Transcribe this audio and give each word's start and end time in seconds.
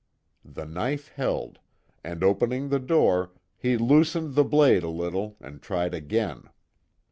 The 0.43 0.65
knife 0.65 1.09
held, 1.09 1.59
and 2.03 2.23
opening 2.23 2.69
the 2.69 2.79
door, 2.79 3.33
he 3.55 3.77
loosened 3.77 4.33
the 4.33 4.43
blade 4.43 4.81
a 4.81 4.89
little 4.89 5.37
and 5.39 5.61
tried 5.61 5.93
again. 5.93 6.45